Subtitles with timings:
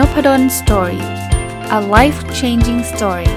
[0.00, 1.04] Nopadol's Story
[1.78, 3.32] a life changing story ส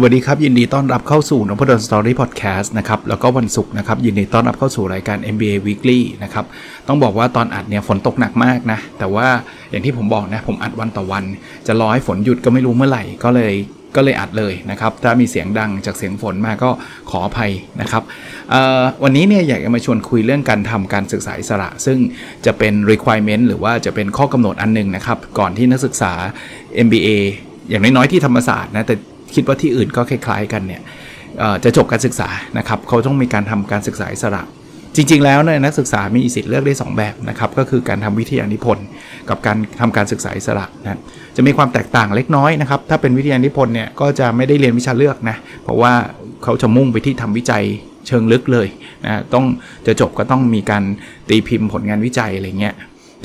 [0.00, 6.44] วัสดีครับ ยินดีต้อนรับเข้าสู่ Nopadol's Story พอดแคสต์นะครับ แล้วก็วันศุกร์นะครับ ยินดีต้อนรับเข้าสู่รายการ MBA Weekly นะครับ
[6.88, 9.26] ต้องบอกว่าตอนอัดเนี่ยฝนตกหนักมากนะ แต่ว่า
[9.70, 11.24] อย่างที่ผมบอกนะ ผมอัดวันต่อวัน
[11.66, 13.54] จะรอให้ฝนหยุดก็ไม่รู้เมื่อไหร่ ก็เลย
[13.96, 16.70] ก็เลยอัดเลยนะครับ ถ้ามีเสียงดังจากเสียงฝนมาก็
[17.10, 18.02] ขออภัยนะครับ
[19.02, 21.98] วันนี้เนี่ยอยากจะมาชวนคุยเรื่องการทำการศึกษาอิสระ ซึ่ง
[22.46, 26.12] จะเป็น requirement หรือว่าจะเป็นข้อกำหนดอันนึงนะครับ ก่อนที่นักศึกษา
[26.86, 27.08] MBA
[27.70, 28.94] อย่างน้อยๆที่ธรรมศาสตร์นะแต่
[29.34, 30.82] คิดว่าที่อื่นก็คล้ายๆกันเนี่ย
[31.64, 32.28] จะจบการศึกษา
[32.58, 34.42] นะครับ เขาต้องมีการทำการศึกษาอิสระ
[34.96, 38.86] จริง ๆ แล้วเนี่ยนักศึกษามีสิทธิ์เลือกได้ 2 แบบนะครับ ก็คือการทำวิทยานิพนธ์
[39.28, 40.98] กับการทำการศึกษาอิสระนะ
[41.36, 45.92] จะมีความแตกต่างเล็กน้อยนะครับ ถ้าเป็นวิทยานิพนธ์เนี่ยก็จะไม่ได้เรียนวิชาเลือกนะ เพราะว่า
[46.44, 47.64] เขาจะมุ่งไปที่ทำวิจัย
[48.06, 48.68] เชิงลึกเลย
[49.04, 49.44] นะต้อง
[49.86, 50.84] จะจบก็ต้องมีการ
[51.28, 52.74] ตีพิมพ์ผลงานวิจัยอะไรเงี้ย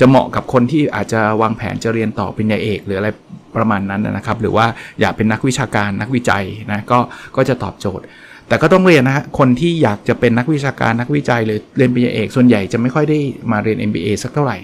[0.00, 3.08] จะเหมาะกับคนที่อาจจะวางแผนจะเรียนต่อปริญญาเอกหรืออะไร
[3.56, 4.66] ประมาณนั้นนะครับ หรือว่า
[5.00, 6.98] อยากเป็นนักวิชาการนักวิจัยนะก็
[7.36, 8.04] ก็จะตอบโจทย์
[8.48, 13.18] แต่ก็ต้องเรียนนะฮะ คนที่อยากจะเป็นนักวิชาการนักวิจัยหรือเรียนปริญญาเอกส่วนใหญ่จะไม่ค่อยได้
[13.52, 14.58] มาเรียน MBA สักเท่าไหร่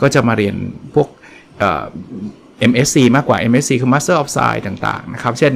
[0.00, 0.54] ก็จะมาเรียน
[0.94, 1.08] พวก
[2.70, 5.52] MSc มากกว่า MSc คือ Master of Science ต่างๆ นะครับ เช่น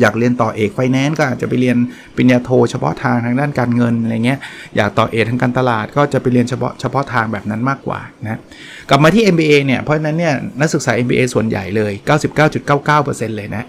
[0.00, 1.76] อยากเรียนต่อเอกไฟแนนซ์ก็อาจจะไปเรียน
[2.16, 4.38] ปริญญาโทเฉพาะทางทางด้านการเงินอะไรเงี้ย
[4.76, 8.40] อยากต่อเอกทางการตลาดก็จะไปเรียนเฉพาะเฉพาะทางแบบนั้นมากกว่านะ
[8.88, 11.92] กลับมาที่ MBA เนี่ย เพราะฉะนั้นเนี่ยนักศึกษา MBA ส่วนใหญ่เลย
[12.64, 13.64] 99.99%เลยนะ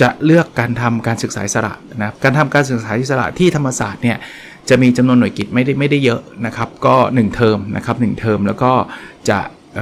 [0.00, 4.18] จะเลือกการทำการศึกษาอิสระนะการทำการศึกษาอิสระที่ธรรมศาสตร์เนี่ย
[4.68, 8.72] จะมีจำนวนหน่วยกิจไม่ได้ไม่ได้เยอะนะครับ ก็ 1 เทอมนะครับ1เทอมแล้วก็
[9.28, 9.38] จะ
[9.74, 9.78] เ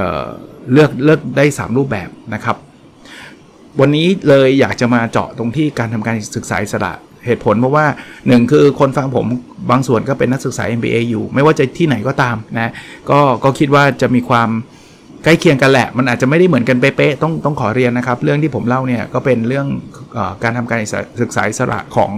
[0.73, 2.57] เลือกเลือกได้ 3 รูปแบบนะครับ
[3.81, 6.93] วันนี้เลยอยากจะมาเจาะตรงที่การทำการศึกษาอิสระ
[7.27, 7.87] เหตุผลเพราะว่า
[8.19, 9.27] 1 คือคนฟังผม
[9.71, 12.73] บางส่วนก็เป็นนักศึกษา MBA อยู่ ไม่ว่าจะที่ไหนก็ตามนะ
[13.11, 14.49] ก็ก็คิดว่าจะมีความ
[15.25, 19.67] ใกล้เคียงกันแหละ มันอาจจะไม่ได้เหมือนกันเป๊ะๆต้องต้องขอเรียนนะครับ เรื่องที่ผมเล่าเนี่ยก็เป็นเรื่อง
[20.17, 20.79] อการทำการ
[21.23, 22.11] ศึกษาอิสระของ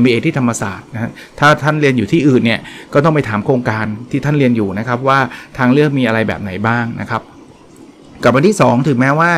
[0.00, 2.60] MBA ที่ธรรมศาสตร์นะถ้าท่านเรียนอยู่ที่อื่นเนี่ย
[2.94, 5.18] ก็ต้องไปถามโครงการที่ท่านเรียนอยู่นะครับ ว่า
[5.58, 7.22] ทางเลือกมีอะไรแบบไหนบ้างนะครับ
[8.22, 9.32] กับวันที่ 2 ถึงแม้ว่า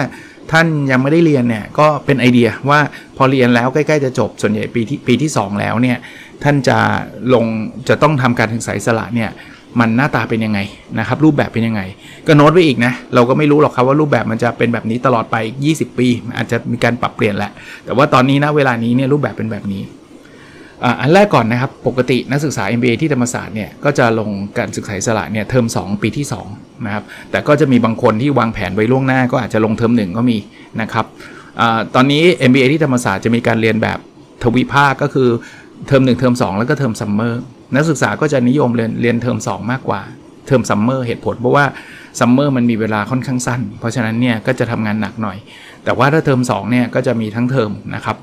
[0.53, 2.81] ท่านยังไม่ได้เรียนเนี่ยก็เป็นไอเดียว่า
[3.16, 5.98] พอเรียนแล้วใกล้ๆจะจบส่วนใหญ่ปีที่ปีที่ 2 แล้วเนี่ย
[6.44, 6.78] ท่านจะ
[7.34, 7.44] ลง
[7.88, 9.31] จะต้องทำการศึกษาอิสระเนี่ย
[9.78, 10.60] มันหน้าตาเป็นยังไง
[10.98, 11.82] นะครับรูปแบบเป็นยังไง
[12.26, 17.53] ก็โน้ตไว้อีกนะ เราก็ไม่รู้หรอกครับว่ารูปแบบมันจะเป็นแบบนี้ตลอดไปอีก 20 ปี อาจจะมีการปรับเปลี่ยนแหละ
[17.84, 19.82] แต่ว่าตอนนี้นะเวลานี้เนี่ยรูปแบบเป็นแบบนี้
[21.00, 30.38] อันแรกก่อนนะครับปกตินักศึกษา MBA ที่ธรรมศาสตร์เนี่ยก็จะลงการศึกษาอิสระเนี่ยเทอม2 ปีที่2นะครับแต่ก็จะมีบางคนที่วางแผนไว้ล่วงหน้าก็อาจจะลงเทอม1 ก็มี
[30.80, 31.06] นะครับ
[31.60, 31.62] อ
[31.94, 33.98] ตอนนี้ MBA ที่ธรรมศาสตร์จะมีการเรียนแบบ
[34.42, 35.28] ทวิภาคก็คือ
[35.86, 37.42] เทอม1เทอม2 แล้วก็เทอมซัมเมอร์
[37.75, 40.00] นักศึกษาก็จะนิยมเรียนเรียนเทอม2 มากกว่า
[40.47, 41.64] เทอมซัมเมอร์เหตุผลเพราะว่า
[42.20, 45.36] ซัมเมอร์มันมีเวลาค่อนข้างสั้น เพราะฉะนั้นเนี่ยก็จะทำงานหนักหน่อย
[45.84, 48.16] แต่ว่าถ้าเทอม2เนี่ยก็จะมีทั้งเทอมนะครับ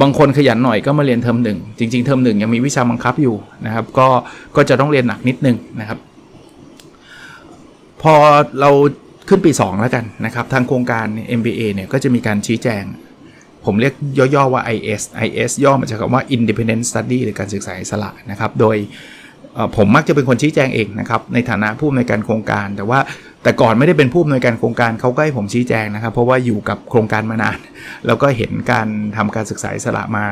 [0.00, 3.36] บางคนขยันหน่อยก็มาเรียนเทอมหนึ่งจริง ๆ เทอมหนึ่งยังมีวิชาบังคับอยู่
[3.66, 4.08] นะครับ ก็
[4.56, 5.98] ก็จะต้องเรียนหนักนิดนึงนะครับ
[8.02, 8.14] พอ
[8.60, 8.70] เรา
[9.28, 11.06] ขึ้นปี 2 แล้วกันนะครับ ทางโครงการ
[11.38, 12.84] MBA เนี่ยก็จะมีการชี้แจง
[13.64, 13.94] ผมเรียก
[14.34, 18.76] ย่อๆว่า IS IS ย่อมาจากคำว่า Independent Study หรือการศึกษาอิสระนะครับ โดย
[19.76, 23.00] ผมมักจะเป็นคนชี้แจงเองนะครับในฐานะผู้อำนวยการโครงการ แต่ว่า
[23.42, 27.58] แต่ก่อนไม่ได้เป็นผู้อำนวยการโครงการเขาก็ให้ผมชี้แจงนะครับ เพราะว่าอยู่กับโครงการมานาน
[28.06, 30.26] แล้วก็เห็นการทำการศึกษาอิสระมา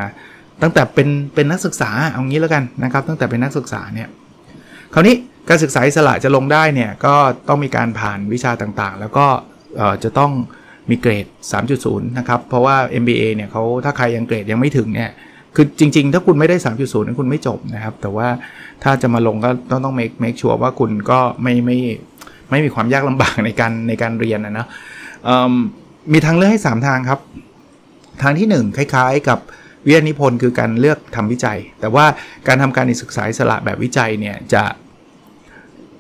[0.63, 4.09] ตั้งแต่เป็นเป็นนักศึกษาเอางี้แล้วกันนะครับ ตั้งแต่เป็นนักศึกษาเนี่ย
[4.95, 5.15] คราวนี้
[5.49, 7.15] การศึกษาอิสระจะลงได้เนี่ยก็
[7.49, 9.27] ต้องมีการผ่านวิชาต่างๆ แล้วก็
[10.05, 10.33] จะต้อง
[10.91, 11.27] มีเกรด
[11.73, 15.11] 3.0 นะครับ เพราะว่า MBA เนี่ยเขาถ้าใครยังเกรดยังไม่ถึงเนี่ย
[15.55, 18.29] คือจริง ๆ ถ้าคุณไม่ได้ 3.0นั้นคุณไม่จบนะครับ แต่ว่า
[18.83, 21.79] ถ้าจะมาลงก็ต้องต้อง make make sure ว่าคุณก็ไม่ไม่
[22.51, 24.67] ไม่มีความยากลำบากในการในการเรียนนะนะ
[26.13, 27.21] มีทางเลือกให้ 3 ทางครับ
[28.23, 29.39] ทางที่ 1 คล้ายๆ กับ
[29.87, 32.05] วิทยานิพนธ์คือการเลือกทำวิจัย แต่ว่า
[32.47, 34.63] การทำการศึกษาอิสระแบบวิจัยเนี่ยจะ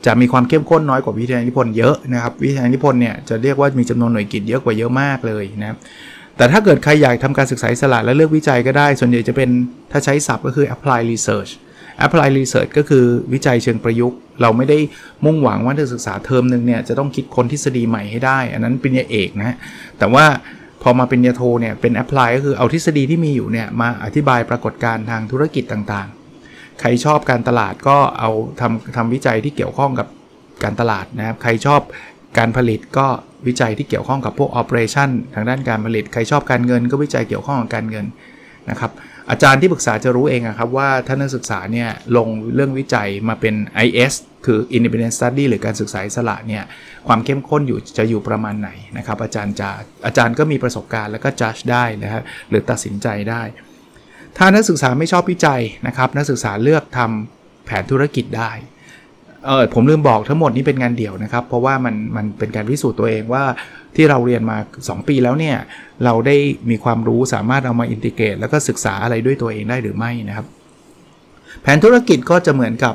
[0.07, 5.79] จะมีความเข้มข้นน้อยกว่าวิทยานิพนธ์เยอะนะครับ วิทยานิพนธ์เนี่ยจะเรียกว่ามีจำนวนหน่วยกิจเยอะกว่าเยอะมากเลยนะครับ
[6.37, 9.51] แต่ถ้าเกิดใครอยากทำการศึกษาสระและเลือกวิจัยก็ได้ ส่วนใหญ่จะเป็น
[9.93, 11.51] ถ้าใช้ศัพท์ก็คือ apply research
[12.05, 14.79] apply research ก็คือวิจัยเชิงประยุกต์ เราไม่ได้
[15.25, 19.57] มุ่งหวังว่านักศึกษาเทอมหนึ่งเนี่ยจะต้องคิดค้นทฤษฎีใหม่ให้ได้ อันนั้นเป็นยาเอกนะ
[19.99, 20.25] แต่ว่า
[20.83, 26.09] พอมาเป็นยาโทเนี่ยเป็น apply ก็คือเอาทฤษฎีที่มีอยู่เนี่ยมาอธิบายปรากฏการณ์ทางธุรกิจต่าง
[26.81, 28.31] ใครชอบการตลาดก็เอา
[28.61, 30.09] ทำทำวิจัยที่เกี่ยวข้องกับ
[30.65, 31.81] การตลาดนะครับ ใครชอบ
[32.39, 33.07] การผลิตก็
[33.47, 38.07] วิจัยที่เกี่ยวข้องกับพวก operation ทางด้านการผลิต ใครชอบการเงินก็วิจัยเกี่ยวข้องกับการเงิน
[38.71, 38.91] นะครับ
[39.31, 43.55] อาจารย์ที่ปรึกษาจะรู้เองครับว่าถ้านักศึกษาเนี่ยลงเรื่องวิจัยมาเป็น
[43.87, 44.15] IS
[44.47, 46.63] คือ Independent Study หรือการศึกษาอิสระเนี่ย
[47.09, 49.69] ความเข้มข้นอยู่จะอยู่ประมาณไหนนะครับ อาจารย์จะ
[50.07, 53.43] อาจารย์ก็มีประสบการณ์แล้วก็จัดได้นะครับหรือตัดสินใจได้
[54.39, 58.51] ถ้านักศึกษาไม่ชอบวิจัยนะครับนักศึกษาเลือกทำแผนธุรกิจได้
[59.47, 63.45] เออผมลืมบอกทั้งหมดนี้เป็นงานเดี่ยวนะครับ เพราะว่ามันมันเป็นการพิสูจน์ตัวเองว่า
[63.97, 65.57] ที่เราเรียนมา 2 ปีแล้วเนี่ย
[66.05, 66.37] เราได้
[66.71, 70.47] มีความรู้สามารถเอามาอินทิเกรตแล้วก็ศึกษาอะไรด้วยตัวเองได้หรือไม่นะครับ
[71.63, 72.95] แผนธุรกิจก็จะเหมือนกับ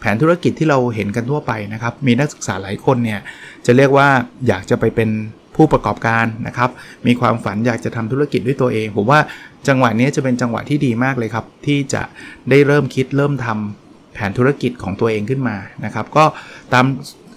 [0.00, 3.20] แผนธุรกิจที่เราเห็นกันทั่วไปนะครับ มีนักศึกษาหลายคนเนี่ย
[3.66, 4.08] จะเรียกว่า
[4.48, 5.10] อยากจะไปเป็น
[5.58, 6.70] ผู้ประกอบการนะครับ
[7.06, 9.20] มีความฝันอยากจะทำธุรกิจด้วยตัวเอง ผมว่า
[9.68, 12.02] จังหวะนี้จะเป็นจังหวะที่ดีมากเลยครับ ที่จะ
[12.50, 16.24] ได้เริ่มคิดเริ่มทำแผนธุรกิจของตัวเองขึ้นมานะครับ ก็
[16.72, 16.84] ตาม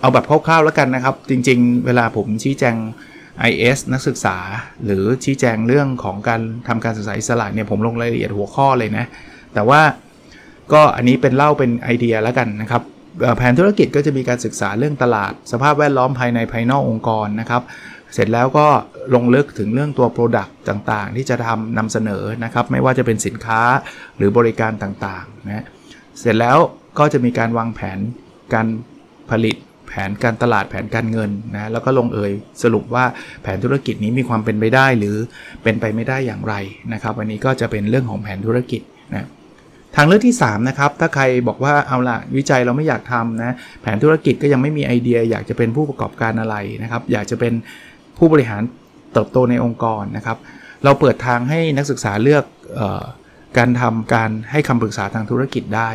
[0.01, 2.75] เอาแบบคร่าวๆแล้วกันนะครับ จริงๆ เวลาผมชี้แจง
[3.49, 4.37] IS นักศึกษา
[4.85, 9.05] หรือชี้แจงเรื่องของการทำการศึกษาอิสระเนี่ยผมลงรายละเอียดหัวข้อเลยนะ
[9.53, 9.81] แต่ว่า
[10.73, 12.83] ก็อันนี้เป็นเล่าเป็นไอเดียแล้วกันนะครับ
[13.37, 17.61] แผนธุรกิจก็จะมีการศึกษาเรื่องตลาด สภาพแวดล้อมภายในภายนอกองค์กรนะครับ
[18.13, 18.67] เสร็จแล้วก็
[19.15, 23.61] ลงลึกถึงเรื่องตัว Product ต่างๆ ที่จะทำนำเสนอนะครับ ไม่ว่าจะเป็นสินค้า
[24.17, 25.65] หรือบริการต่างๆนะ
[26.19, 26.57] เสร็จแล้ว
[26.99, 27.99] ก็จะมีการวางแผน
[28.53, 28.67] การ
[29.31, 29.55] ผลิต
[29.87, 32.31] แผนการตลาดแผนการเงินนะแล้วก็ลงเอย
[32.63, 33.05] สรุปว่า
[33.43, 35.15] แผนธุรกิจนี้มีความเป็นไปได้หรือ
[35.63, 36.55] เป็นไปไม่ได้อย่างไร
[36.93, 38.81] นะครับวันนี้ก็จะเป็นเรื่องของแผนธุรกิจ
[39.13, 39.27] นะ
[39.95, 47.53] ทางเลือกที่3นะครับถ้าใครบอกว่าเอาละวิจัยเราไม่อยากทำนะแผนธุรกิจก็ยังไม่มีไอเดีย อยากจะเป็นผู้ประกอบการอะไรนะครับอยากจะเป็น
[48.17, 48.61] ผู้บริหาร
[49.13, 50.37] เติบโตในองค์กรนะครับ
[50.83, 52.43] เราเปิดทางให้นักศึกษาเลือก
[52.79, 53.03] ออ
[53.57, 55.89] การทำการให้คำปรึกษาทางธุรกิจได้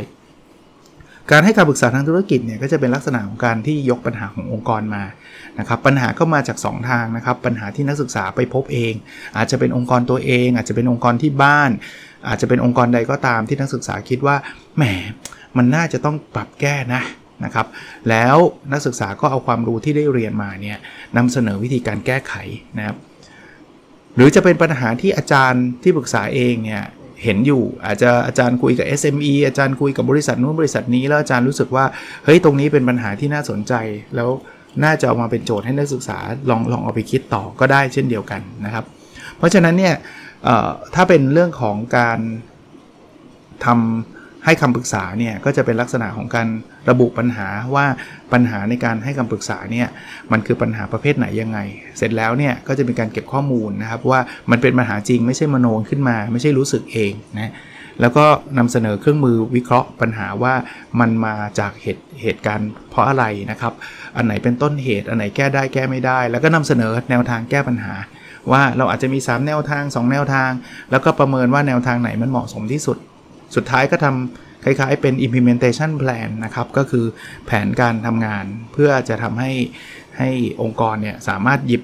[1.31, 5.03] การให้คำปรึกษาทางธุรกิจเนี่ยก็จะเป็นลักษณะของการที่ยกปัญหาขององค์กรมา
[5.59, 8.95] นะครับ ปัญหาก็มาจาก 2 ทางนะครับ ปัญหาที่นักศึกษาไปพบเอง
[9.37, 11.71] อาจจะเป็นองค์กรตัวเอง อาจจะเป็นองค์กรที่บ้าน
[12.29, 14.37] อาจจะเป็นองค์กรใดก็ตามที่นักศึกษาคิดว่า
[14.77, 14.83] แหม
[15.57, 17.03] มันน่าจะต้องปรับแก้นะ
[17.45, 17.67] นะครับ
[18.11, 18.37] แล้ว
[18.73, 20.79] นักศึกษาก็เอาความรู้ที่ได้เรียนมาเนี่ย
[21.17, 22.35] นำเสนอวิธีการแก้ไข
[22.79, 22.97] นะครับ
[24.17, 26.85] หรือจะเป็นปัญหาที่อาจารย์ที่ปรึกษาเองเนี่ย
[27.23, 31.85] เห็นอยู่อาจจะอาจารย์คุยกับ SME อาจารย์คุยกับบริษัทนู้นบริษัทนี้แล้วอาจารย์รู้สึกว่า
[32.25, 33.73] เฮ้ยตรงนี้เป็นปัญหาที่น่าสนใจ
[34.17, 34.31] แล้ว
[34.85, 36.19] น่าจะเอามาเป็นโจทย์ให้นักศึกษา
[36.51, 38.85] ลองลองเอาไปคิดต่อก็ได้เช่นเดียวกันนะครับ
[39.37, 39.95] เพราะฉะนั้นเนี่ย
[40.95, 42.19] ถ้าเป็นเรื่องของการ
[43.65, 44.16] ทำ
[44.47, 46.49] ให้คำปรึกษาเนี่ยก็จะเป็นลักษณะของการ
[46.91, 47.87] ระบุปัญหาว่า
[48.33, 49.89] ปัญหาในการให้คำปรึกษาเนี่ย
[50.33, 51.59] มันคือปัญหาประเภทไหนยังไง
[51.99, 54.21] เสร็จแล้วเนี่ยก็จะมีการเก็บข้อมูลนะครับว่า
[54.51, 57.53] มันเป็นปัญหาจริงไม่ใช่มโนขึ้นมา ไม่ใช่รู้สึกเองนะ
[58.01, 58.27] แล้วก็
[58.59, 60.55] นำเสนอเครื่องมือวิเคราะห์ปัญหาว่า
[61.01, 63.73] มันมาจากเหตุเหตุการณ์เพราะอะไรนะครับ
[64.17, 67.95] อันไหนเป็นต้นเหตุ อันไหนแก้ได้แก้ไม่ได้ แล้วก็นำเสนอแนวทางแก้ปัญหา
[68.53, 70.51] ว่าเราอาจจะมี 3 แนวทาง 2 แนวทาง
[70.91, 72.99] แล้วก็ประเมินว่าแนวทางไหนมันเหมาะสมที่สุด
[73.57, 77.05] สุดท้ายก็ทำคล้ายๆเป็น implementation plan นะครับ ก็คือ
[77.47, 79.53] แผนการทำงานเพื่อจะทำให้
[80.19, 80.31] ให้
[80.63, 81.83] องค์กรเนี่ยสามารถหยิบ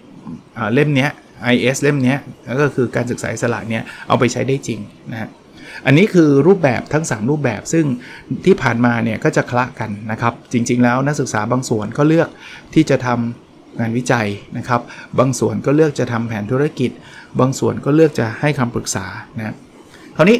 [0.75, 1.09] เล่มนี้
[1.55, 2.17] IS เล่มนี้
[2.63, 4.81] ก็คือการศึกษาอิสระเนี่ยเอาไปใช้ได้จริง
[5.13, 5.31] นะฮะ
[5.87, 7.85] อันนี้คือรูปแบบทั้ง 3 รูปแบบซึ่ง
[8.45, 12.29] ที่ผ่านมาเนี่ยก็จะคละกันนะครับ จริง ๆ แล้วนักศึกษาบางส่วนก็เลือก
[12.75, 14.81] ที่จะทำงานวิจัยนะครับ
[15.19, 16.91] บางส่วนก็เลือกจะทำแผนธุรกิจ
[17.41, 19.07] บางส่วนก็เลือกจะให้คำปรึกษา
[19.38, 19.55] นะ
[20.17, 20.38] คราวนี้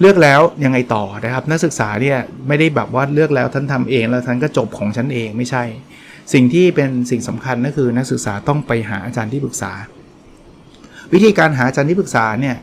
[0.00, 5.64] เลือกแล้วยังไงต่อนะครับ นักศึกษาเนี่ยไม่ได้แบบว่าเลือกแล้วท่านทำเองแล้วท่านก็จบของฉันเองไม่ใช่
[6.32, 9.72] สิ่งที่เป็นสิ่งสำคัญก็คือนักศึกษาต้องไปหาอาจารย์ที่ปรึกษา
[11.12, 12.56] วิธีการหาอาจารย์ที่ปรึกษาเนี่ย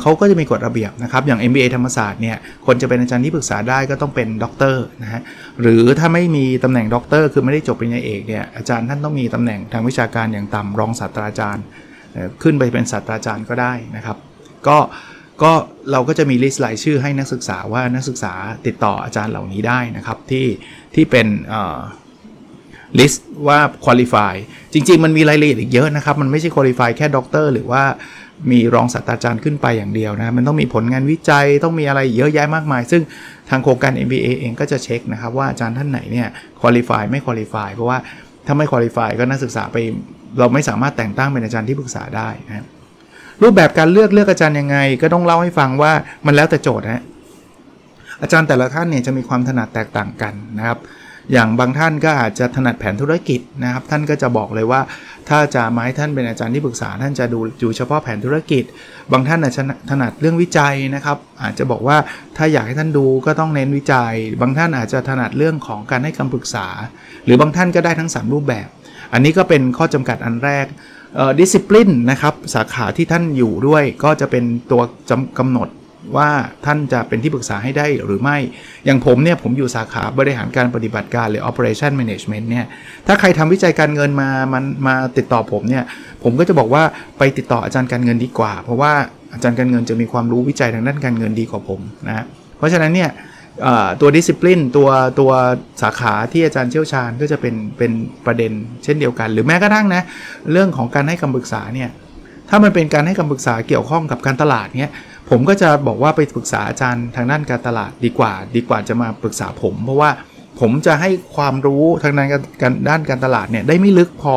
[0.00, 2.36] เขาก็จะมีกฎระเบียบนะครับ อย่าง MBA ธรรมศาสตร์เนี่ย
[2.66, 5.22] คนจะเป็นอาจารย์ที่ปรึกษาได้ก็ต้องเป็นด็อกเตอร์นะฮะ
[5.60, 11.64] หรือถ้าไม่มีตำแหน่งด็อกเตอร์คือไม่ได้จบปริญญาเอกเนี่ยอาจารย์ท่านต้องมีตำแหน่งทางวิชาการอย่างต่ำรองศาสตราจารย์
[12.42, 14.16] ขึ้นไปเป็นศาสตราจารย์ก็ได้นะครับ
[14.68, 14.78] ก็
[15.42, 15.52] ก็
[15.92, 18.32] เราก็จะมี list รายชื่อให้นักศึกษาว่านักศึกษา
[18.66, 20.46] ติดต่ออาจารย์เหล่านี้ได้นะครับ ที่
[20.94, 21.26] ที่เป็น
[22.98, 24.34] list ว่า qualify
[24.72, 27.82] จริง ๆ มันมีรายละเอียดอีกเยอะนะครับ มันไม่ใช่ qualify แค่ด็อกเตอร์หรือว่า
[28.50, 33.02] มีรองศาสตราจารย์ขึ้นไปอย่างเดียวนะ มันต้องมีผลงานวิจัยต้องมีอะไรเยอะแยะมากมาย ซึ่ง
[33.50, 36.28] ทางโครงการ MBA เองก็จะเช็คนะครับว่าอาจารย์ท่านไหนเนี่ย
[36.60, 37.98] qualify ไม่ qualify เพราะว่า
[38.46, 39.76] ถ้าไม่คุริฟายก็นักศึกษาไป
[40.38, 42.62] เราไม่สามารถแต่งตั้งเป็นอาจารย์ที่ปรึกษาได้นะครู
[43.42, 45.92] รูปแบบการเลือกเลือกอาจารย์ยังไง ก็ต้องเล่าให้ฟังว่า
[46.26, 47.02] มันแล้วแต่โจทย์นะ
[48.22, 50.78] อาจารย์แต่ละท่านเนี่ยจะมีความถนัดแตกต่างกันนะครับ
[51.32, 54.80] อย่างบางท่านก็อาจจะถนัดแผนธุรกิจนะครับ ท่านก็จะบอกเลยว่า
[55.28, 58.64] ถ้าจะมาให้ท่านเป็นอาจารย์ที่ปรึกษา ท่านจะดูดูเฉพาะแผนธุรกิจ
[59.12, 61.96] บางท่านอาจจะถนัดเรื่องวิจัยนะครับ อาจจะบอกว่า
[62.36, 66.66] ถ้าอยากให้ท่านดูก็ต้องเน้นวิจัย บางท่านอาจจะถนัดเรื่องของการให้คำปรึกษา
[67.24, 68.68] หรือบางท่านก็ได้ทั้ง 3 รูปแบบ
[69.12, 70.66] อันนี้ก็เป็นข้อจำกัดอันแรก
[71.38, 74.82] ดิสซิปลินนะครับสาขาที่ท่านอยู่ด้วยก็จะเป็นตัว
[75.38, 75.68] กำหนด
[76.16, 76.30] ว่า
[76.66, 78.36] ท่านจะเป็นที่ปรึกษาให้ได้หรือไม่
[78.84, 82.66] อย่างผมเนี่ยผมอยู่สาขาบริหารการปฏิบัติการหรือ operation management เนี่ย
[83.06, 85.84] ถ้าใครทำวิจัยการเงินมามันมาติดต่อผมเนี่ย
[86.22, 86.82] ผมก็จะบอกว่า
[87.18, 88.92] ไปติดต่ออาจารย์การเงินดีกว่า เพราะว่า
[89.32, 92.24] อาจารย์การเงินจะมีความรู้วิจัยทางด้านการเงินดีกว่าผมนะ
[92.58, 93.10] เพราะฉะนั้นเนี่ย
[94.00, 94.88] ตัวดิสซิปลินตัว
[95.20, 95.30] ตัว
[95.82, 97.92] สาขาที่อาจารย์เชี่ยวชาญก็จะเป็นเป็น
[98.26, 98.52] ประเด็น
[98.84, 100.02] เช่นเดียวกัน หรือแม้กระทั่งนะ
[100.52, 101.90] เรื่องของการให้คำปรึกษาเนี่ย
[102.48, 104.92] ถ้ามันเป็นการให้คำปรึกษาเกี่ยวข้องกับการตลาดเนี่ย
[105.30, 110.10] ผมก็จะบอกว่าไปปรึกษาอาจารย์ทางด้านการตลาดดีกว่า ดีกว่าจะมาปรึกษาผม เพราะว่า
[110.60, 112.28] ผมจะให้ความรู้ทางด้าน
[112.62, 114.36] การด้านการตลาดเนี่ยได้ไม่ลึกพอ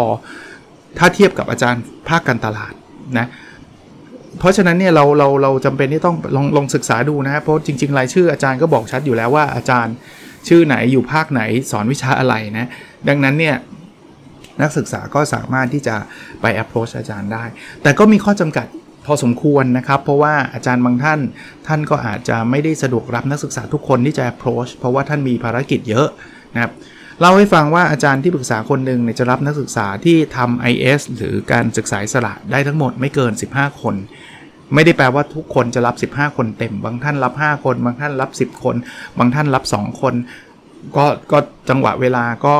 [0.98, 2.74] ถ้าเทียบกับอาจารย์ภาคการตลาด
[3.18, 3.28] นะ
[4.40, 9.96] เพราะฉะนั้นเนี่ยเราเราเราจำเป็นที่ต้องลองลองศึกษาดูนะครับเพราะจริงๆรายชื่ออาจารย์ก็บอกชัดอยู่แล้วว่าอาจารย์
[10.48, 12.70] ชื่อไหนอยู่ภาคไหนสอนวิชาอะไรนะ
[13.08, 13.56] ดังนั้นเนี่ย
[14.62, 15.96] นักศึกษาก็สามารถที่จะ
[16.42, 17.44] ไป approach อาจารย์ได้
[17.82, 18.68] แต่ก็มีข้อจำกัด
[19.06, 21.20] พอสมควรนะครับ เพราะว่าอาจารย์บางท่าน
[21.68, 26.08] ท่านก็อาจจะไม่ได้สะดวกรับนักศึกษาทุกคนที่จะ approach เพราะว่าท่านมีภารกิจเยอะ
[26.56, 26.72] นะครับ
[27.20, 33.96] เล่าให้ฟังว่าอาจารย์ที่ปรึกษาคนหนึ่งเนี่ยจะรับนักศึกษาที่ทำ IS หรือการศึกษาสระได้ทั้งหมดไม่เกิน 15 คน
[34.74, 38.76] ไม่ได้แปลว่าทุกคนจะรับ 15 คนเต็ม บางท่านรับ 5 คน บางท่านรับ 10 คน
[39.18, 40.14] บางท่านรับ 2 คน
[40.98, 41.38] ก็ก็
[41.70, 42.58] จังหวะเวลาก็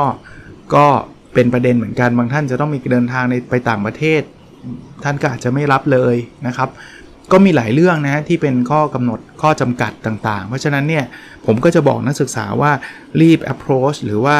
[0.76, 0.86] ก็
[1.34, 4.22] เป็นประเด็นเหมือนกัน บางท่านจะต้องมีเดินทางในไปต่างประเทศ
[5.04, 6.16] ท่านก็อาจจะไม่รับเลย
[6.48, 6.70] นะครับ
[7.32, 11.04] ก็มีหลายเรื่องนะที่เป็นข้อกำหนดข้อจำกัดต่างๆ เพราะฉะนั้นเนี่ย
[11.46, 12.72] ผมก็จะบอกนักศึกษาว่า
[13.22, 14.36] รีบ approach หรือว่า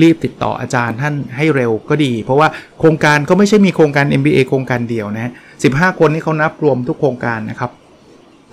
[0.00, 5.32] รีบติดต่ออาจารย์ท่านให้เร็วก็ดี เพราะว่าโครงการก็ไม่ใช่มีโครงการ MBA โครงการเดียวนะ
[5.64, 7.70] 15 คนนี่เขานับรวมทุกโครงการนะครับ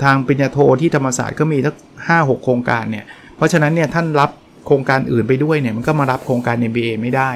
[0.03, 1.75] ทางปริญญาโทที่ธรรมศาสตร์ก็มีทั้ง
[2.07, 3.05] 5 6 โครงการเนี่ย
[3.37, 4.31] เพราะฉะนั้นเนี่ยท่านรับ
[4.65, 7.29] โครงการอื่นไปด้วยเนี่ยมันก็มารับโครงการ MBA ไม่ได้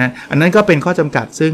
[0.00, 1.52] นะ อันนั้นก็เป็นข้อจำกัดซึ่ง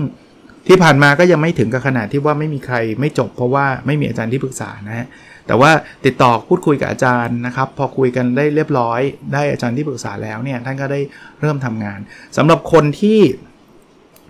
[0.67, 5.07] ที่ผ่านมาก็ยังไม่ถึงกับขนาดที่ว่าไม่มีใครไม่จบ เพราะว่าไม่มีอาจารย์ที่ปรึกษานะฮะ
[5.47, 5.71] แต่ว่า
[6.05, 9.01] ติดต่อพูดคุยกับอาจารย์นะครับ พอคุยกันได้เรียบร้อย
[9.33, 11.01] ได้อาจารย์ที่ปรึกษาแล้วเนี่ยท่านก็ได้
[11.41, 11.99] เริ่มทำงาน
[12.37, 13.21] สำหรับคนที่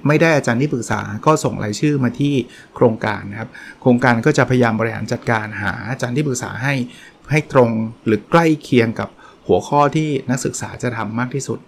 [0.07, 2.35] ไม่ได้อาจารย์ที่ปรึกษาก็ส่งรายชื่อมาที่
[2.75, 3.51] โครงการนะครับ
[3.81, 6.75] โครงการก็จะพยายามบริหารจัดการหาอาจารย์ที่ปรึกษาให้
[7.31, 7.71] ให้ตรง
[8.07, 9.09] หรือใกล้เคียงกับ
[9.47, 11.59] หัวข้อที่นักศึกษาจะทำมากที่สุด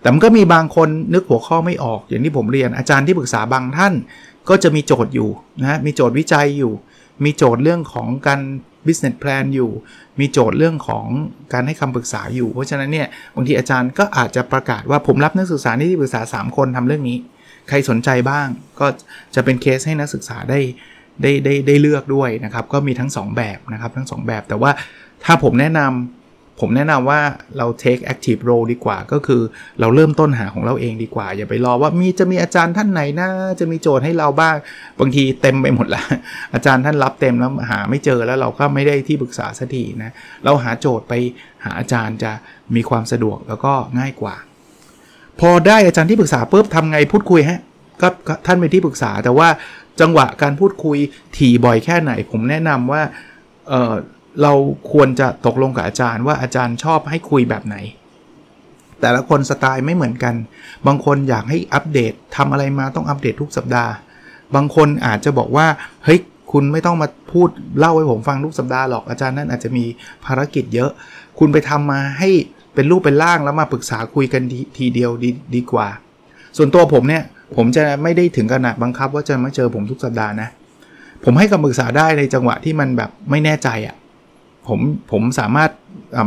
[0.00, 3.94] แต่มันก็มีบางคนนึกหัวข้อไม่ออก อย่างที่ผมเรียนอาจารย์ที่ปรึกษาบางท่าน
[4.48, 6.72] ก็จะมีโจทย์อยู่นะมีโจทย์วิจัยอยู่
[7.24, 8.40] มีโจทย์เรื่องของการ
[8.86, 9.70] business plan อยู่
[10.20, 11.06] มีโจทย์เรื่องของ
[11.52, 17.16] การให้คำปรึกษาอยู่ เพราะฉะนั้นเนี่ยบางทีอาจารย์ก็อาจจะประกาศว่าผมรับนักศึกษาที่ปรึกษา 3 คนทำเรื่องนี้
[17.68, 18.46] ใครสนใจบ้าง
[18.80, 18.86] ก็
[19.34, 20.60] จะเป็นเคสให้นักศึกษาได้
[21.22, 24.70] ได้ได้ได้เลือกด้วยนะครับ ก็มีทั้ง 2 แบบนะครับทั้ง 2 แบบแต่ว่า
[25.24, 26.17] ถ้าผมแนะนำ
[26.60, 27.20] ผมแนะนำว่า
[27.58, 29.42] เรา take active role ดีกว่า ก็คือ
[29.80, 33.28] เราเริ่มต้นหาของเราเองดีกว่า อย่าไปรอว่ามีจะมีอาจารย์ท่านไหนนะ
[33.60, 34.56] จะมีโจทย์ให้เราบ้าง
[35.00, 36.02] บางทีเต็มไปหมดละ
[36.54, 40.10] อาจารย์ท่านรับเต็มแล้วหาไม่เจอแล้วเราก็ไม่ได้ที่ปรึกษาสักทีนะ
[40.44, 41.14] เราหาโจทย์ไป
[41.64, 42.32] หาอาจารย์จะ
[42.74, 44.36] มีความสะดวกแล้วก็ง่ายกว่า
[45.40, 47.60] พอได้อาจารย์ที่ปรึกษาปุ๊บทำไงพูดคุยฮะ
[48.02, 48.08] ก็
[48.46, 49.48] ท่านเป็นที่ปรึกษาแต่ว่า
[50.00, 50.98] จังหวะการพูดคุย
[51.36, 53.02] ถี่บ่อยแค่ไหน ผมแนะนำว่า
[53.68, 54.52] เเรา
[54.92, 57.76] ควรจะตกลงกับอาจารย์ว่าอาจารย์ชอบให้คุยแบบไหน
[59.00, 60.34] แต่ละคนสไตล์ไม่เหมือนกัน
[60.86, 63.92] บางคนอยากให้อัปเดตทำอะไรมาต้องอัปเดตทุกสัปดาห์
[64.54, 65.66] บางคนอาจจะบอกว่า
[66.04, 66.20] เฮ้ย
[66.52, 69.84] คุณไม่ต้องมาพูดเล่าให้ผมฟังทุกสัปดาห์หรอกอาจารย์นั้นอาจจะมี
[70.24, 70.90] ภารกิจเยอะ
[71.38, 72.30] คุณไปทำมาให้
[72.74, 74.42] เป็นรูปเป็นร่างแล้วมาปรึกษาคุยกัน
[74.78, 75.88] ทีเดียวดดีกว่า
[76.56, 77.22] ส่วนตัวผมเนี่ย
[77.56, 80.48] ผมจะไม่ได้ถึงขนาดบังคับว่าจะมาเจอผมทุกสัปดาห์นะ
[81.24, 83.96] ผมให้คำปรึกษาได้ในจังหวะที่มันแบบไม่แน่ใจอะ่ะ
[84.68, 84.80] ผม
[85.12, 85.70] ผมสามารถ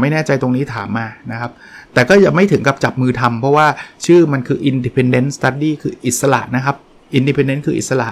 [0.02, 1.52] ไม่แน่ใจตรงนี้ถามมานะครับ
[1.94, 3.68] แต่ก็ยังไม่ถึงกับจับมือทำเพราะว่า
[4.06, 6.76] ชื่อมันคือ independent study คืออิสระนะครับ
[7.18, 8.10] independent คืออิสระ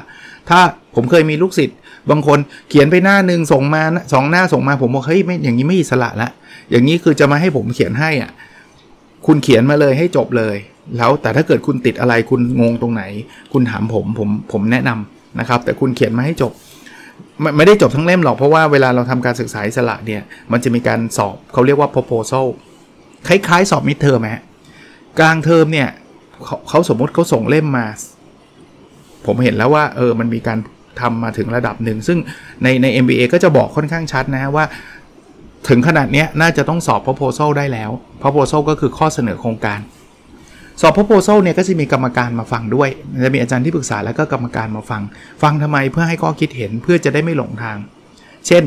[0.50, 0.60] ถ้า
[0.96, 1.78] ผมเคยมีลูกศิษย์
[2.10, 3.84] บางคนเขียนไปหน้าหนึ่งส่งมา
[4.14, 6.30] สองหน้าส่งมาผมบอกเฮ้ยไม่อย่างนี้ไม่อิสระละ
[6.72, 8.32] อย่างนี้คือจะมาให้ผมเขียนให้อะ
[9.28, 10.56] คุณเขียนมาเลยให้จบเลย
[10.98, 13.04] แล้วแต่ถ้าเกิดคุณติดอะไรคุณงงตรงไหน
[13.54, 16.54] คุณถามผมผมผมแนะนำนะครับ แต่คุณเขียนมาให้จบ
[17.58, 22.46] ไม่ได้จบทั้งเล่มหรอกเพราะว่าเวลาเราทำการศึกษาอิสระเนี่ย มันจะมีการสอบเขาเรียกว่า proposal
[23.28, 24.30] คล้ายๆ สอบมิดเทอมไหม
[25.20, 25.90] กลางเทอมเนี่ย
[26.46, 27.86] เขาเขาสมมติเขาส่งเล่มมา
[29.26, 30.60] ผมเห็นแล้วว่า เออมันมีการ
[31.02, 32.18] ทำมาถึงระดับหนึ่ง ซึ่ง
[32.64, 34.66] ในใน MBA ก็จะบอกค่อนข้างชัดนะว่า
[35.70, 37.92] ถึงขนาดนี้น่าจะต้องสอบ proposal ได้แล้ว
[38.22, 39.80] proposal ก็คือข้อเสนอโครงการ
[40.82, 42.90] สอบ proposal เนี่ยก็จะมีกรรมการมาฟังด้วย
[43.26, 45.02] จะมีอาจารย์ที่ปรึกษาแล้วก็กรรมการมาฟัง
[45.42, 47.78] ฟังทำไมเพื่อให้ข้อคิดเห็นเพื่อจะได้ไม่หลงทาง
[48.48, 48.64] เช่น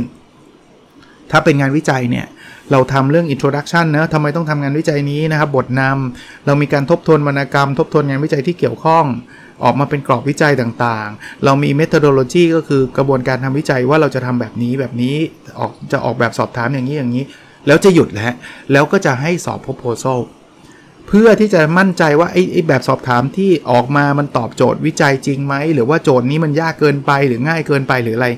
[1.31, 2.27] ถ้าเป็นงานวิจัยเนี่ย
[2.71, 9.05] เราทำเรื่อง introduction นะทำไมต้องทำงานวิจัยนี้นะครับ บทนำเรามีการทบทวนวรรณกรรม ทบทวนงานวิจัยที่เกี่ยวข้อง
[9.65, 15.17] ออกมาเป็นกรอบวิจัยต่างๆ เรามี methodology ก็คือกระบวนการทำวิจัยว่าเราจะทำแบบนี้แบบนี้
[15.59, 17.25] ออกจะออกแบบสอบถามอย่างนี้อย่างนี้
[17.67, 18.33] แล้วจะหยุดแล้ว
[18.73, 20.19] แล้วก็จะให้สอบ proposal
[21.15, 28.29] เพื่อที่จะมั่นใจว่าไอ้ไอแบบสอบถามที่ออกมามันตอบโจทย์วิจัยจริงไหม หรือว่าโจทย์นี้มันยากเกินไปหรือง่ายเกินไปหรืออะไร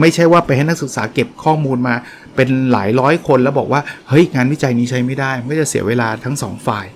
[0.00, 1.94] ไม่ใช่ว่าไปให้นักศึกษาเก็บข้อมูลมา
[2.36, 6.86] เป็นหลายร้อยคนแล้วบอกว่าเฮ้ยงานวิจัยนี้ใช้ไม่ได้ไมันก็จะเสียเวลาทั้งสองฝ่าย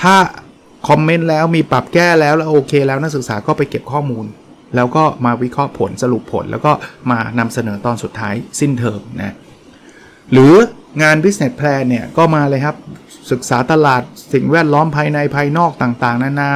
[0.00, 0.14] ถ้า
[0.88, 4.26] คอมเมนต์แล้วมีปรับแก้แล้วแล้วโอเค แล้วนักศึกษาก็ไปเก็บข้อมูล
[4.76, 6.72] แล้วก็มาวิเคราะห์ผลสรุปผล แล้วก็
[7.10, 9.34] มานำเสนอตอนสุดท้ายสิ้นเทอมนะ
[10.32, 10.52] หรือ
[11.02, 12.76] งาน business plan เนี่ยก็มาเลยครับ
[13.30, 16.50] ศึกษาตลาดสิ่งแวดล้อมภายในภายนอกต่างๆ นานา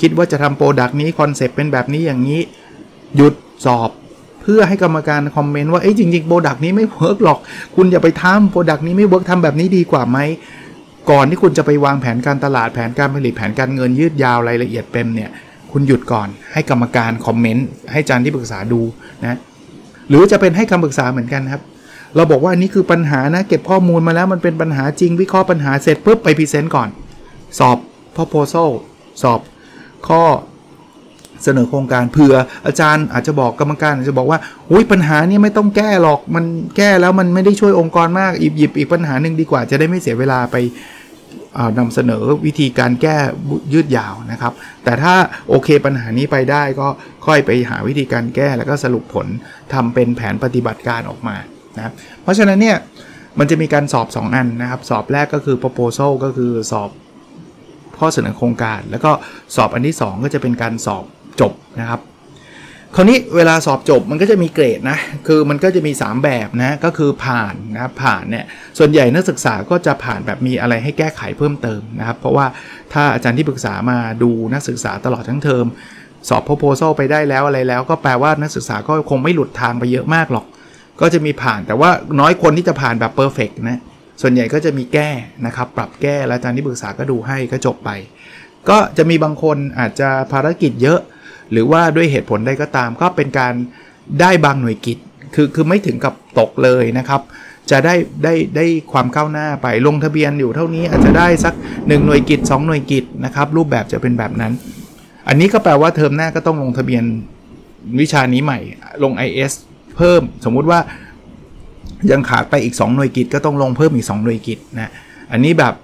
[0.00, 2.40] คิดว่าจะทำ product นี้ concept เป็นแบบนี้อย่างนี้
[3.16, 3.34] หยุด
[3.64, 3.90] สอบ
[4.42, 7.38] เพื่อให้กรรมการ comment ว่าเอ้ยจริงๆ product นี้ไม่ work หรอก
[7.76, 10.18] คุณอย่าไปทำ product นี้ไม่ work ทำแบบนี้ดีกว่าไหม
[11.10, 15.30] ก่อนที่คุณจะไปวางแผนการตลาดแผนการผลิตแผนการเงินยืดยาวรายละเอียดเป็นเนี่ย
[15.72, 18.80] คุณหยุดก่อนให้กรรมการ comment ให้อาจารย์ที่ปรึกษาดู
[19.22, 19.38] นะ
[20.08, 21.62] หรือจะเป็นให้คำปรึกษาเหมือนกันครับ
[22.16, 26.88] เราบอกว่าอันนี้คือปัญหานะ เก็บข้อมูลมาแล้วมันเป็นปัญหาจริงวิเคราะห์ปัญหาเสร็จปุ๊บไป present ก่อน
[27.58, 27.78] สอบ
[28.16, 28.70] proposal
[29.22, 29.40] สอบ
[30.08, 30.22] ข้อ
[31.44, 32.34] เสนอโครงการเผื่อ
[32.66, 34.38] อาจารย์อาจจะบอกกรรมการอาจจะบอกว่า
[34.70, 36.44] อุ้ยปัญหานี้ไม่ต้องแก้หรอกมัน
[36.76, 40.56] แก้แล้วมันไม่ได้ช่วยองค์กรมากหยิบหยิบอีกปัญหาหนึ่งดีกว่า จะได้ไม่เสียเวลาไป
[41.78, 43.16] นำเสนอวิธีการแก้
[43.72, 44.52] ยืดยาวนะครับ
[44.84, 45.14] แต่ถ้า
[45.48, 46.88] โอเคปัญหานี้ไปได้ก็
[47.26, 49.26] ค่อยไปหาวิธีการแก้แล้วก็สรุปผล
[49.72, 51.36] ทำเป็นแผนปฏิบัติการออกมา
[51.76, 52.76] นะเพราะฉะนั้นเนี่ย
[53.38, 56.90] มันจะมีการสอบ 2 อันนะครับ สอบแรกก็คือ proposal ก็คือสอบ
[57.98, 59.10] ข้อเสนอโครงการ แล้วก็
[59.56, 61.04] สอบอันที่ 2 ก็จะเป็นการสอบ
[61.40, 62.00] จบนะครับ
[62.96, 68.44] คราวนี้เวลาสอบจบมันก็จะมีเกรดนะ คือมันก็จะมี 3 แบบนะ ก็คือผ่านนะครับ ผ่านเนี่ย
[68.78, 72.46] ส่วนใหญ่นักศึกษาก็จะผ่านแบบมีอะไรให้แก้ไขเพิ่มเติมนะครับ เพราะว่า
[72.92, 75.66] ถ้าอาจารย์ที่ปรึกษามาดูนักศึกษาตลอดทั้งเทอม
[76.28, 80.46] สอบ proposal ไปได้แล้วอะไรแล้ว ก็แปลว่านักศึกษาก็คงไม่หลุดทางไปเยอะมากหรอก
[81.00, 83.78] ก็จะมีผ่านแต่ว่าน้อยคนที่จะผ่านแบบ perfect นะ
[84.22, 85.10] ส่วนใหญ่ก็จะมีแก้
[85.46, 87.90] นะครับ ปรับแก้แล้วอาจารย์ที่ปรึกษาก็ดูให้ก็จบไป
[88.68, 91.00] ก็จะมีบางคนอาจจะภารกิจเยอะ
[91.52, 93.54] หรือว่าด้วยเหตุผลใดก็ตาม ก็เป็นการ
[94.20, 94.98] ได้บางหน่วยกิจ
[95.34, 97.20] คือคือไม่ถึงกับตกเลยนะครับ
[97.70, 104.52] จะได้ได้ได้ความก้าวหน้าไปลงทะเบียนอยู่เท่านี้อาจจะได้สัก 1 หน่วยกิจ 2 หน่วยกิจนะครับ รูปแบบจะเป็นแบบนั้น
[105.28, 107.04] อันนี้ก็แปลว่าเทอมหน้าก็ต้องลงทะเบียน
[108.00, 108.58] วิชานี้ใหม่
[109.02, 109.52] ลง IS
[110.00, 110.80] เพิ่ม สมมุติว่า
[112.12, 114.90] ยังขาดไปอีก 2 หน่วยกิจก็ต้องลงเพิ่มอีก 2 หน่วยกิจนะ
[115.32, 115.74] อันนี้แบบ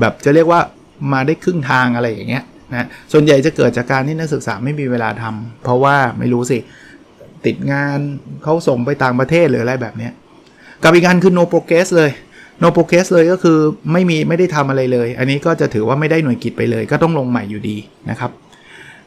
[0.00, 0.60] แบบจะเรียกว่า
[1.12, 6.58] มาได้ครึ่งทางอะไรอย่างเงี้ยนะส่วนใหญ่จะเกิดจากการที่นักศึกษาไม่มีเวลาทำเพราะว่าไม่รู้สิ
[7.46, 7.98] ติดงาน
[8.42, 10.12] เขาส่งไปต่างประเทศหรืออะไรแบบเนี้ย
[10.82, 12.10] กับอีกการคือ no progress เลย
[12.62, 13.58] no progress เลยก็คือ
[13.92, 17.76] ไม่มีไม่ได้ทำอะไรเลย อันนี้ก็จะถือว่าไม่ได้หน่วยกิจไปเลย ก็ต้องลงใหม่อยู่ดี
[18.10, 18.30] นะครับ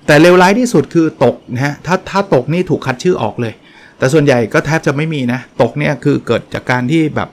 [0.05, 3.53] แต่เลวร้ายที่สุดคือตกนะฮะถ้าถ้าตกนี่ถูกคัดชื่อออกเลย
[3.99, 7.29] แต่ส่วนใหญ่ก็แทบจะไม่มีนะ ตกเนี่ยคือเกิดจากการที่แบบ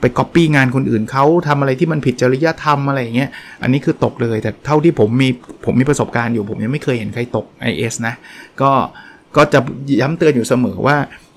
[0.00, 3.30] ไปก๊อปปี้งานคนอื่นเขาทำอะไรที่มันผิดจริยธรรมอะไรอย่างเงี้ย
[3.62, 5.28] อันนี้คือตกเลย แต่เท่าที่ผมมี
[5.64, 8.14] ผมมีประสบการณ์อยู่ผมยังไม่เคยเห็นใครตก IS นะ
[8.60, 8.70] ก็
[9.36, 9.60] ก็จะ
[10.00, 10.96] ย้ำเตือนอยู่เสมอว่า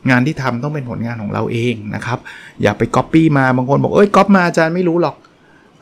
[0.09, 2.19] งานที่ทำต้องเป็นผลงานของเราเองนะครับ
[2.61, 5.15] อย่าไปก๊อปปี้มาบางคนบอกเอ้ยก๊อปมาอาจารย์ไม่รู้หรอก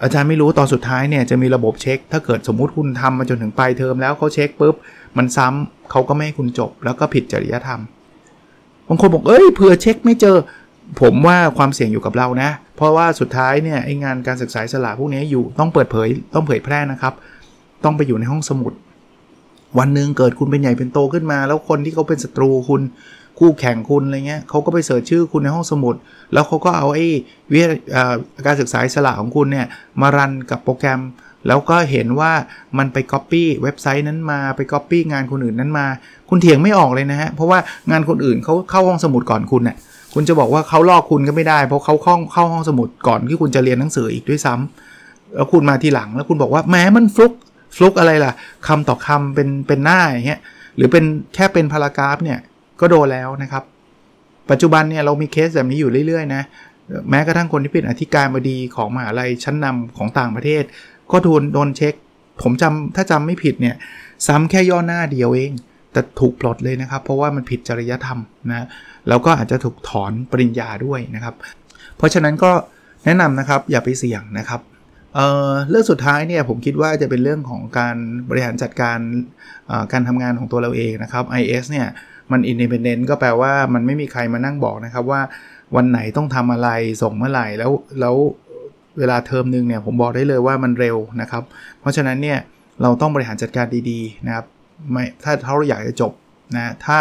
[0.04, 4.76] อาจารย์ไม่รู้ตอนสุดท้ายเนี่ยจะมีระบบเช็ค ถ้าเกิดสมมุติคุณทำมาจนถึงปลายเทอมแล้วเขาเช็คปุ๊บ
[5.18, 7.82] มันซ้ำเขาก็ไม่ให้คุณจบ แล้วก็ผิดจริยธรรม
[8.90, 10.36] บางคนบอกเอ้ยเผื่อเช็คไม่เจอ
[11.02, 17.14] ผมว่าความเสี่ยงอยู่กับเรานะ เพราะว่าสุดท้ายเนี่ยไองานการศึกษาสลาพวกนี้อยู่ต้องเปิดเผยต้องเผยแพร่นะครับ
[17.84, 18.74] ต้องไปอยู่ในห้องสมุด
[19.80, 22.82] วันหนึ่งเกิดคุณเป็นใหญ่เป็นโตขึ้นมา แล้วคนที่เขาเป็นศัตรูคุณ
[23.40, 25.96] คู่แข่งคุณอะไรเงี้ยเขาก็ไปเสิร์ชชื่อคุณในห้องสมุด
[26.34, 27.06] แล้วเขาก็เอาไอ้
[27.54, 28.06] วิทยา
[28.46, 29.66] การศึกษาอิสระของคุณเนี่ย
[30.02, 31.00] มา run กับโปรแกรม
[31.48, 32.32] แล้วก็เห็นว่า
[32.78, 35.86] มันไปก๊อปปี้เว็บไซต์นั้นมาไปก๊อปปี้งานคนอื่นนั้นมา
[36.30, 37.60] คุณเถียงไม่ออกเลยนะฮะ เพราะว่า
[37.92, 39.76] งานคนอื่นเขาเข้าห้องสมุดก่อนคุณเนี่ย
[40.14, 47.34] คุณจะบอกว่าเขาลอกคุณก็ไม่ได้ เพราะเขาเข้าเข้าห้องสมุดก่อนที่คุณจะเรียนหนังสืออีกด้วยซ้ำแล้วคุณมาทีหลังแล้วคุณบอกว่าแหมมันฟลุก
[47.76, 48.34] ฟลุกอะไรล่ะ
[48.68, 50.40] คำต่อคำเป็นเป็นหน้าอย่างเงี้ย
[50.76, 51.04] หรือเป็น
[51.36, 52.40] แค่เป็นพารากราฟเนี่ย
[52.80, 53.64] ก็โดนแล้วนะครับ
[54.50, 56.44] ปัจจุบันเนี่ยเรามีเคสแบบนี้อยู่เรื่อยๆนะ
[57.10, 60.64] แม้กระทั่งคนที่เป็นอธิการบดีของมหาลัยชั้นนำของต่างประเทศ
[61.12, 61.94] ก็โดนโดนเช็ค
[62.42, 63.76] ผมจำถ้าจำไม่ผิดเนี่ย
[64.28, 65.52] ซ้ำแค่ย่อหน้าเดียวเอง
[65.92, 68.68] แต่ถูกปลดเลยนะครับ เพราะว่ามันผิดจริยธรรมนะ
[69.10, 71.36] แล้วก็อาจจะถูกถอนปริญญาด้วยนะครับ
[71.98, 72.52] เพราะฉะนั้นก็
[73.06, 74.62] แนะนำนะครับอย่าไปเสี่ยงนะครับ
[75.16, 77.96] เเรื่องสุดท้ายเนี่ยผมคิดว่าจะเป็นเรื่องของการ
[78.30, 79.00] บริหารจัดการ
[79.92, 81.88] การทำงานของตัวเราเองนะครับ IS เนี่ย
[82.32, 85.22] มัน independent ก็แปลว่ามันไม่มีใครมานั่งบอกนะครับว่า
[85.76, 86.70] วันไหนต้องทำอะไร
[87.02, 88.16] ส่งเมื่อไหร่แล้วแล้ว
[89.00, 91.44] เวลาเทอมหนึ่งเนี่ยผมบอกได้เลยว่ามันเร็วนะครับ
[91.80, 92.40] เพราะฉะนั้นเนี่ย
[92.82, 94.46] เราต้องบริหารจัดการดีๆนะครับ
[94.92, 96.12] ไม่ถ้าเราอยากจะจบ
[96.56, 96.98] นะถ้า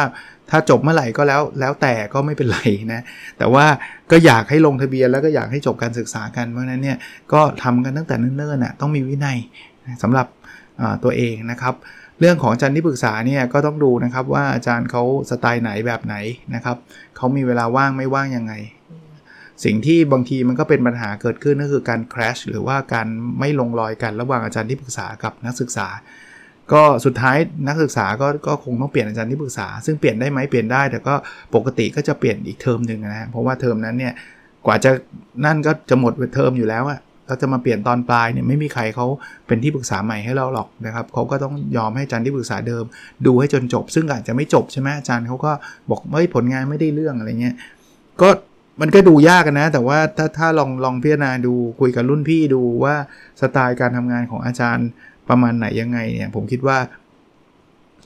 [0.50, 2.59] ถ้าจบเมื่อไหร่ก็แล้วแล้วแต่ก็ไม่เป็นไร
[2.92, 3.00] นะ
[3.38, 3.64] แต่ว่า
[4.11, 6.98] ก็อยากให้ลงทะเบียนแล้วก็อยากให้จบการศึกษากันเพราะนั้นเนี่ย
[7.33, 9.38] ก็ทำกันตั้งแต่เนิ่นๆน่ะต้องมีวินัย
[10.02, 10.26] สำหรับ
[11.04, 11.74] ตัวเองนะครับ
[12.20, 16.16] เรื่องของอาจารย์ที่ปรึกษาเนี่ยก็ต้องดูนะครับว่าอาจารย์เขาสไตล์ไหนแบบไหน
[16.54, 16.76] นะครับ
[17.16, 18.52] เขามีเวลาว่างไม่ว่างยังไง
[19.64, 23.07] สิ่งที่บางทีมันก็เป็นปัญหาเกิดขึ้นก็คือการ crash หรือว่าการ
[23.40, 25.88] ไม่ลงรอยกันระหว่างอาจารย์ที่ปรึกษากับนักศึกษา
[26.73, 27.37] ก็สุดท้าย
[27.69, 31.14] นักศึกษาก็ก็คงต้องเปลี่ยนอาจารย์ที่ปรึกษา ซึ่งเปลี่ยนได้ไหมเปลี่ยนได้ แต่ก็
[31.55, 34.12] ปกติก็จะเปลี่ยนอีกเทอมหนึ่งนะ เพราะว่าเทอมนั้นเนี่ย
[34.67, 34.90] กว่าจะ
[35.45, 39.07] นั่นก็จะหมดเทอมอยู่แล้วอะเราจะมาเปลี่ยนตอนปลายเนี่ยไม่มีใครเขา
[39.47, 42.85] เป็นที่ปรึกษาใหม่ให้เราหรอกนะครับเขาก็ต้องยอมให้อาจารย์ที่ปรึกษาเดิม
[43.27, 45.53] ดูให้จนจบ ซึ่งอาจจะไม่จบใช่ไหมอาจารย์เขาก็
[45.90, 47.55] บอกเฮ้ยผลงานไม่ได้เรื่องอะไรเงี้ย
[48.23, 48.29] ก็
[48.81, 52.95] มันก็ดูยากนะ แต่ว่าถ้าถ้าลองลองพิจารณาดูคุยกับรุ่นพี่ดูว่า
[53.41, 54.89] สไตล์การทำงานของอาจารย์
[55.29, 56.79] ประมาณไหนยังไงเนี่ยผมคิดว่า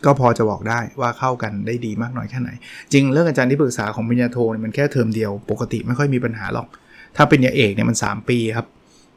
[0.04, 2.50] ก็พอจะบอกได้ว่าเข้ากันได้ดีมากน้อยแค่ไหน
[2.92, 6.68] จริงเรื่องอาจารย์ที่ปรึกษาของปริญญาโทเนี่ยมันแค่เทอมเดียว ปกติไม่ค่อยมีปัญหาหรอก
[7.16, 8.66] ถ้าเป็นยาเอกเนี่ยมัน 3 ปีครับ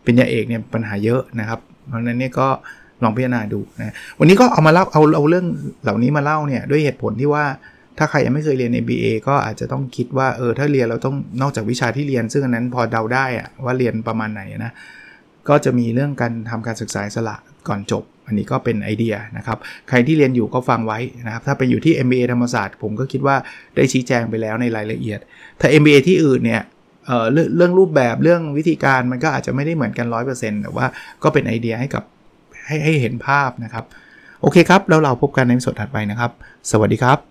[0.04, 2.48] เป็นยาเอกเนี่ยปัญหาเยอะนะครับ เพราะนั้นเนี่ยก็
[3.04, 5.46] ลองพิจารณาดูนะวันนี้ก็เอามาเล่าเอาเอาเรื่อง
[5.84, 7.46] เหล่านี้มาเล่าเนี่ยด้วยเหตุผลที่ว่า
[7.98, 14.72] ถ้าใครยังไม่เคยเรียน MBA ก็อาจจะต้องคิดว่าเออถ้าเรียนเราต้องนอกจากวิชาที่เรียน ซึ่งอันนั้นพอเดาได้อะว่าเรียนประมาณไหนนะ
[15.50, 17.36] ก็จะมีเรื่องการทำการศึกษาสละ
[17.68, 19.58] ก่อนจบ อันนี้ก็เป็นไอเดียนะครับ
[19.90, 23.36] ใครที่เรียนอยู่ก็ฟังไว้นะครับ ถ้าเป็นอยู่ที่ MBA ธรรมศาสตร์ ผมก็คิดว่า
[23.76, 25.20] ได้ชี้แจงไปแล้วในรายละเอียด
[25.60, 26.62] ถ้า MBA ที่อื่นเนี่ย
[27.06, 30.86] เออเรื่องเรื่องรูปแบบเรื่องวิธีการมันก็อาจจะไม่ได้เหมือนกัน 100%แต่ว่า
[31.24, 32.04] ก็เป็นไอเดียให้กับ
[32.68, 33.86] ให้ให้เห็นภาพนะครับ
[34.42, 36.32] โอเคครับ แล้วเราพบกันในสดถัดไปนะครับ
[36.72, 37.31] สวัสดีครับ